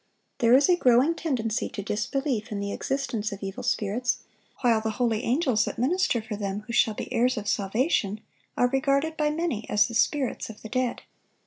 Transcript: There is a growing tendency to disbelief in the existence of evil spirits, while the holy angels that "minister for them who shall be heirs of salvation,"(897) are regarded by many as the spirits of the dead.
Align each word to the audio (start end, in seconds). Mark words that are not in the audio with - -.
There 0.39 0.55
is 0.55 0.67
a 0.67 0.75
growing 0.75 1.13
tendency 1.13 1.69
to 1.69 1.83
disbelief 1.83 2.51
in 2.51 2.59
the 2.59 2.71
existence 2.73 3.31
of 3.31 3.43
evil 3.43 3.61
spirits, 3.61 4.17
while 4.61 4.81
the 4.81 4.89
holy 4.97 5.21
angels 5.21 5.65
that 5.65 5.77
"minister 5.77 6.23
for 6.23 6.35
them 6.35 6.61
who 6.61 6.73
shall 6.73 6.95
be 6.95 7.13
heirs 7.13 7.37
of 7.37 7.47
salvation,"(897) 7.47 8.19
are 8.57 8.67
regarded 8.69 9.15
by 9.15 9.29
many 9.29 9.69
as 9.69 9.85
the 9.87 9.93
spirits 9.93 10.49
of 10.49 10.63
the 10.63 10.69
dead. 10.69 11.03